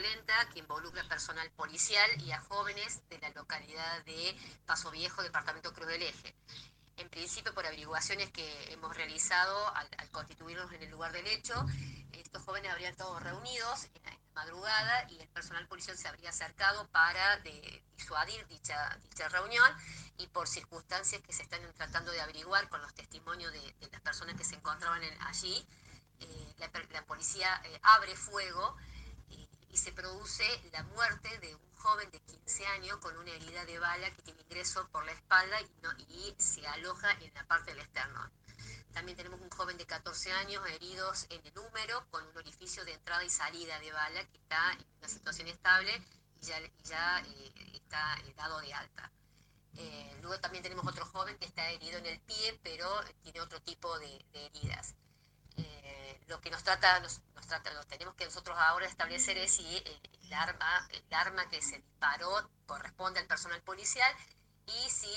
[0.00, 4.34] violenta que involucra personal policial y a jóvenes de la localidad de
[4.64, 6.34] Paso Viejo, departamento Cruz del Eje.
[6.96, 11.66] En principio, por averiguaciones que hemos realizado al, constituirnos en el lugar del hecho,
[12.12, 16.88] estos jóvenes habrían estado reunidos en la madrugada y el personal policial se habría acercado
[16.88, 17.38] para
[17.96, 19.70] disuadir dicha, dicha reunión
[20.16, 24.34] y por circunstancias que se están tratando de averiguar con los testimonios de, las personas
[24.36, 25.66] que se encontraban allí,
[26.20, 28.76] eh, la, policía eh, abre fuego
[30.20, 34.20] produce la muerte de un joven de 15 años con una herida de bala que
[34.20, 35.58] tiene ingreso por la espalda
[36.08, 38.30] y, se aloja en la parte del esternón.
[38.92, 42.92] También tenemos un joven de 14 años heridos en el húmero con un orificio de
[42.92, 45.90] entrada y salida de bala que está en una situación estable
[46.42, 47.24] y ya, ya
[47.72, 49.10] está dado de alta.
[50.20, 52.86] luego también tenemos otro joven que está herido en el pie, pero
[53.22, 54.94] tiene otro tipo de heridas
[56.26, 60.00] lo que nos trata, nos, trata, lo tenemos que nosotros ahora establecer es si eh,
[60.22, 64.14] el, arma, el arma que se disparó corresponde al personal policial
[64.66, 65.08] y si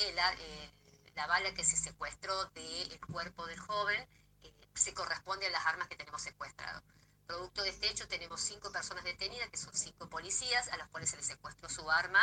[1.16, 4.08] la bala que se secuestró del cuerpo del joven
[4.44, 6.81] eh, se corresponde a las armas que tenemos secuestrado.
[7.25, 11.09] Producto de este hecho tenemos cinco personas detenidas, que son cinco policías, a los cuales
[11.09, 12.19] se les secuestró su arma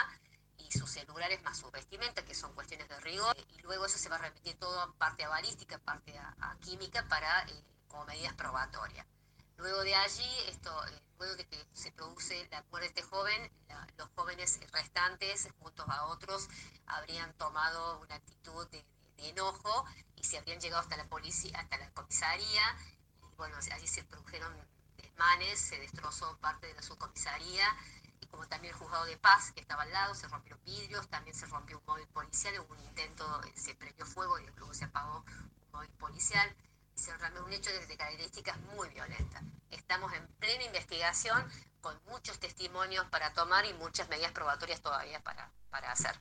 [0.59, 4.09] y sus celulares más su vestimenta, que son cuestiones de rigor, y luego eso se
[4.09, 9.07] va a remitir todo parte a balística, parte a, química para eh, como medidas probatorias.
[9.57, 13.53] Luego de allí, esto, eh, luego de que se produce la muerte de este joven,
[13.99, 16.49] los jóvenes restantes, juntos a otros,
[16.87, 18.85] habrían tomado una actitud de,
[19.19, 19.85] enojo
[20.17, 22.63] y se habrían llegado hasta la policía, hasta la comisaría.
[23.31, 24.57] Y bueno, allí se produjeron
[24.97, 27.67] desmanes, se destrozó parte de la subcomisaría
[28.21, 31.37] y como también el juzgado de paz que estaba al lado, se rompieron vidrios, también
[31.37, 35.19] se rompió un móvil policial, hubo un intento, se prendió fuego y luego se apagó
[35.27, 36.57] un móvil policial
[37.01, 37.13] se
[37.47, 39.43] un hecho de características muy violentas.
[39.71, 41.43] Estamos en plena investigación
[41.81, 46.13] con muchos testimonios para tomar y muchas medidas probatorias todavía para, para hacer.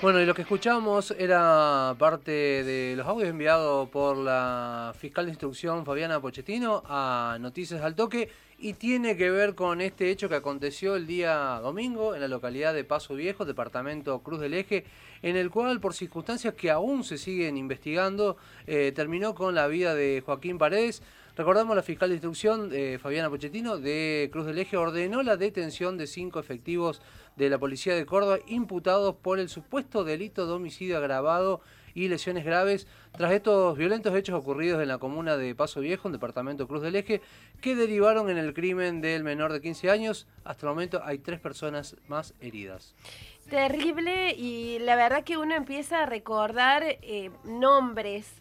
[0.00, 5.32] Bueno, y lo que escuchamos era parte de los audios enviados por la fiscal de
[5.32, 10.36] instrucción Fabiana Pochettino a Noticias al Toque y tiene que ver con este hecho que
[10.36, 14.84] aconteció el día domingo en la localidad de Paso Viejo, departamento Cruz del Eje,
[15.20, 18.36] en el cual por circunstancias que aún se siguen investigando,
[18.68, 21.02] eh, terminó con la vida de Joaquín Paredes.
[21.36, 25.98] Recordamos la fiscal de instrucción, eh, Fabiana Pochettino, de Cruz del Eje, ordenó la detención
[25.98, 27.02] de cinco efectivos
[27.34, 31.62] de la Policía de Córdoba imputados por el supuesto delito de homicidio agravado
[31.94, 32.86] y lesiones graves
[33.16, 36.96] tras estos violentos hechos ocurridos en la comuna de Paso Viejo, en departamento Cruz del
[36.96, 37.20] Eje,
[37.60, 40.26] que derivaron en el crimen del menor de 15 años.
[40.44, 42.94] Hasta el momento hay tres personas más heridas.
[43.50, 48.32] Terrible y la verdad que uno empieza a recordar eh, nombres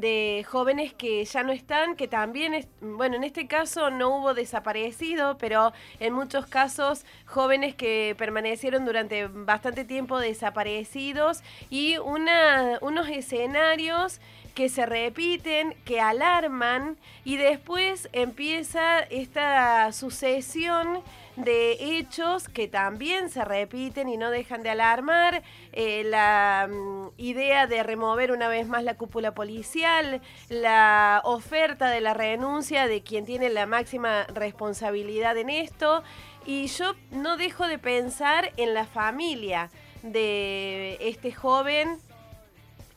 [0.00, 5.38] de jóvenes que ya no están, que también, bueno, en este caso no hubo desaparecido,
[5.38, 14.20] pero en muchos casos jóvenes que permanecieron durante bastante tiempo desaparecidos y una, unos escenarios
[14.54, 21.02] que se repiten, que alarman y después empieza esta sucesión
[21.36, 27.66] de hechos que también se repiten y no dejan de alarmar, eh, la mm, idea
[27.66, 33.24] de remover una vez más la cúpula policial, la oferta de la renuncia de quien
[33.24, 36.04] tiene la máxima responsabilidad en esto,
[36.46, 39.70] y yo no dejo de pensar en la familia
[40.02, 41.98] de este joven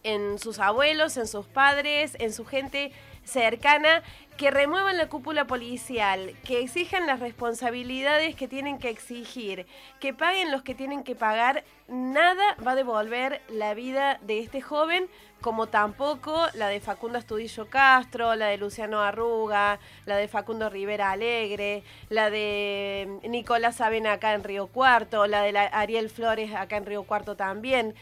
[0.08, 2.94] en sus abuelos, en sus padres, en su gente
[3.26, 4.04] cercana,
[4.38, 9.66] que remuevan la cúpula policial, que exijan las responsabilidades que tienen que exigir,
[10.00, 14.62] que paguen los que tienen que pagar, nada va a devolver la vida de este
[14.62, 15.10] joven,
[15.42, 21.12] como tampoco la de Facundo Astudillo Castro, la de Luciano Arruga, la de Facundo Rivera
[21.12, 26.86] Alegre, la de Nicolás Avena acá en Río Cuarto, la de Ariel Flores acá en
[26.86, 27.94] Río Cuarto también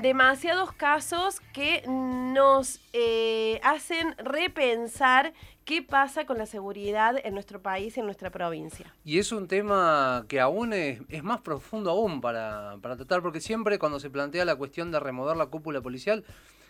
[0.00, 5.32] demasiados casos que nos eh, hacen repensar
[5.64, 8.94] qué pasa con la seguridad en nuestro país y en nuestra provincia.
[9.04, 13.78] Y es un tema que aún es, más profundo aún para, para, tratar, porque siempre
[13.78, 16.24] cuando se plantea la cuestión de remover la cúpula policial,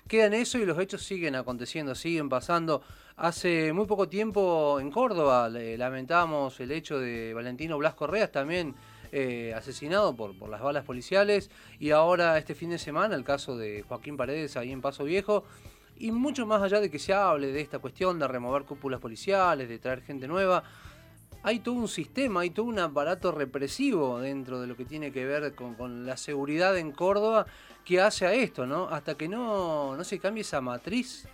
[0.09, 2.83] queda en eso y los hechos siguen aconteciendo, siguen pasando.
[3.17, 8.75] Hace muy poco tiempo en Córdoba lamentábamos el hecho de Valentino Blas Correas también
[9.13, 13.57] eh, asesinado por, por las balas policiales y ahora este fin de semana el caso
[13.57, 15.45] de Joaquín Paredes ahí en Paso Viejo
[15.99, 19.69] y mucho más allá de que se hable de esta cuestión de remover cúpulas policiales,
[19.69, 20.63] de traer gente nueva,
[21.43, 25.25] hay todo un sistema, hay todo un aparato represivo dentro de lo que tiene que
[25.25, 27.47] ver con, la seguridad en Córdoba
[27.85, 28.89] que hace a esto, ¿no?
[28.89, 31.27] Hasta que no, no se cambie esa matriz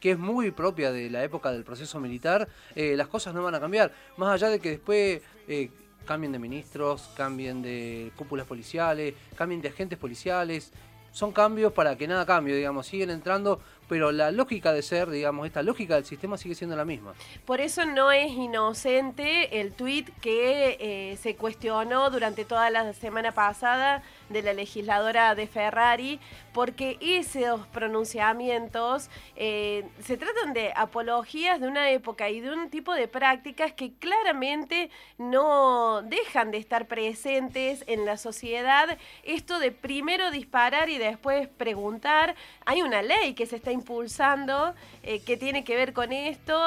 [0.00, 3.54] que es muy propia de la época del proceso militar, eh, las cosas no van
[3.54, 3.90] a cambiar.
[4.18, 5.70] Más allá de que después eh,
[6.04, 10.72] cambien de ministros, cambien de cúpulas policiales, cambien de agentes policiales.
[11.12, 15.46] Son cambios para que nada cambie, digamos, siguen entrando pero la lógica de ser, digamos,
[15.46, 17.14] esta lógica del sistema sigue siendo la misma.
[17.44, 23.32] Por eso no es inocente el tuit que eh, se cuestionó durante toda la semana
[23.32, 26.20] pasada de la legisladora de Ferrari,
[26.52, 32.94] porque esos pronunciamientos eh, se tratan de apologías de una época y de un tipo
[32.94, 38.96] de prácticas que claramente no dejan de estar presentes en la sociedad.
[39.24, 42.34] Esto de primero disparar y después preguntar,
[42.64, 46.58] hay una ley que se está impulsando eh, que tiene que ver con esto,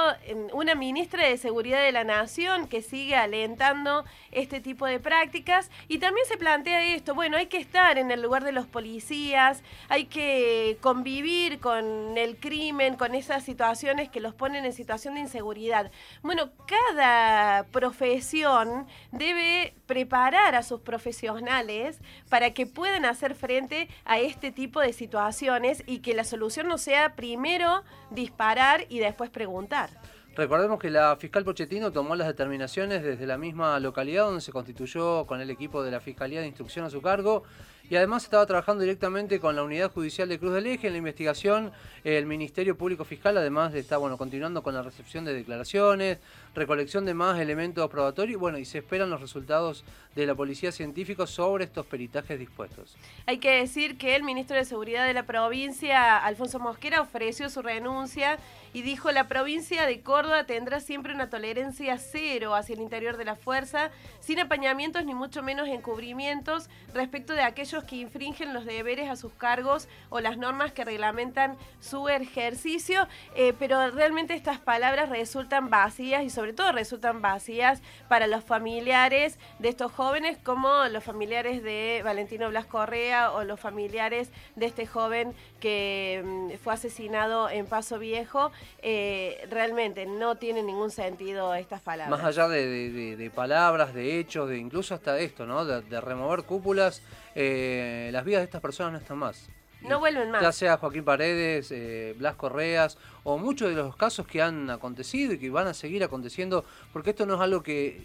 [0.53, 5.97] una ministra de Seguridad de la Nación que sigue alentando este tipo de prácticas y
[5.97, 10.05] también se plantea esto, bueno, hay que estar en el lugar de los policías, hay
[10.05, 15.91] que convivir con el crimen, con esas situaciones que los ponen en situación de inseguridad.
[16.21, 21.99] Bueno, cada profesión debe preparar a sus profesionales
[22.29, 26.77] para que puedan hacer frente a este tipo de situaciones y que la solución no
[26.77, 29.89] sea primero disparar y después preguntar.
[30.35, 35.25] Recordemos que la fiscal Pochettino tomó las determinaciones desde la misma localidad donde se constituyó
[35.25, 37.43] con el equipo de la Fiscalía de Instrucción a su cargo
[37.89, 40.99] y además estaba trabajando directamente con la Unidad Judicial de Cruz del Eje en la
[40.99, 41.71] investigación.
[42.03, 46.17] El Ministerio Público Fiscal además está bueno, continuando con la recepción de declaraciones,
[46.53, 49.85] recolección de más elementos probatorios bueno, y se esperan los resultados
[50.15, 52.97] de la Policía Científica sobre estos peritajes dispuestos.
[53.25, 57.61] Hay que decir que el ministro de Seguridad de la provincia, Alfonso Mosquera, ofreció su
[57.61, 58.37] renuncia
[58.73, 63.25] y dijo la provincia de Córdoba tendrá siempre una tolerancia cero hacia el interior de
[63.25, 69.09] la fuerza, sin apañamientos ni mucho menos encubrimientos respecto de aquellos que infringen los deberes
[69.09, 75.09] a sus cargos o las normas que reglamentan su ejercicio, eh, pero realmente estas palabras
[75.09, 81.03] resultan vacías y sobre todo resultan vacías para los familiares de estos jóvenes como los
[81.03, 87.49] familiares de Valentino Blas Correa o los familiares de este joven que mm, fue asesinado
[87.49, 88.51] en Paso Viejo.
[88.81, 92.09] Eh, realmente no tiene ningún sentido estas palabras.
[92.09, 95.65] Más allá de, palabras, de hechos, de incluso hasta esto, ¿no?
[95.65, 97.01] De, remover cúpulas,
[97.39, 99.47] eh, las vidas de estas personas no están más.
[99.81, 100.41] No vuelven más.
[100.41, 105.33] Ya sea Joaquín Paredes, eh, Blas Correas o muchos de los casos que han acontecido
[105.33, 108.03] y que van a seguir aconteciendo, porque esto no es algo que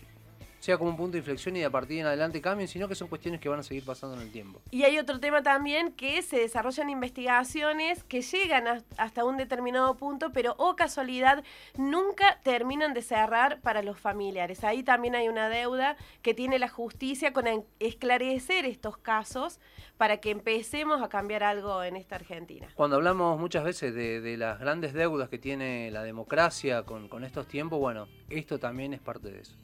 [0.62, 3.08] sea como un punto de inflexión y a partir en adelante cambien, sino que son
[3.08, 4.62] cuestiones que van a seguir pasando en el tiempo.
[4.70, 10.30] Y hay otro tema también que se desarrollan investigaciones que llegan hasta un determinado punto,
[10.32, 11.42] pero o oh casualidad
[11.76, 14.62] nunca terminan de cerrar para los familiares.
[14.62, 17.46] Ahí también hay una deuda que tiene la justicia con
[17.80, 19.58] esclarecer estos casos
[19.96, 22.68] para que empecemos a cambiar algo en esta Argentina.
[22.76, 27.48] Cuando hablamos muchas veces de, las grandes deudas que tiene la democracia con, con estos
[27.48, 29.56] tiempos, bueno, esto también es parte de eso.